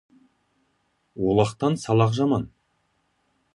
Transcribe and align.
Олақтан 1.27 1.73
салақ 1.83 2.11
жаман. 2.17 2.43